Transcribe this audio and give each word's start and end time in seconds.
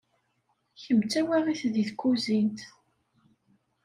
Kemm 0.81 0.99
d 1.03 1.09
tawaɣit 1.11 1.61
deg 1.73 1.85
tkuzint. 1.89 2.59